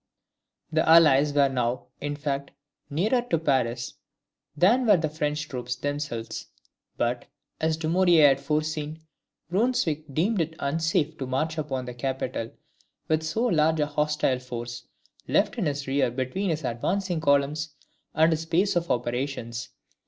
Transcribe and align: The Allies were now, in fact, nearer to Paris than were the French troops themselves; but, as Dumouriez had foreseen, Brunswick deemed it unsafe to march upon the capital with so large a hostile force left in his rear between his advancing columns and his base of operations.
The 0.71 0.89
Allies 0.89 1.31
were 1.31 1.47
now, 1.47 1.85
in 1.99 2.15
fact, 2.15 2.49
nearer 2.89 3.21
to 3.29 3.37
Paris 3.37 3.93
than 4.57 4.87
were 4.87 4.97
the 4.97 5.07
French 5.09 5.47
troops 5.47 5.75
themselves; 5.75 6.47
but, 6.97 7.25
as 7.59 7.77
Dumouriez 7.77 8.25
had 8.25 8.39
foreseen, 8.39 8.99
Brunswick 9.51 10.11
deemed 10.11 10.41
it 10.41 10.55
unsafe 10.57 11.19
to 11.19 11.27
march 11.27 11.59
upon 11.59 11.85
the 11.85 11.93
capital 11.93 12.49
with 13.09 13.21
so 13.21 13.45
large 13.45 13.79
a 13.79 13.85
hostile 13.85 14.39
force 14.39 14.85
left 15.27 15.59
in 15.59 15.67
his 15.67 15.85
rear 15.85 16.09
between 16.09 16.49
his 16.49 16.63
advancing 16.63 17.21
columns 17.21 17.75
and 18.15 18.31
his 18.31 18.47
base 18.47 18.75
of 18.75 18.89
operations. 18.89 19.69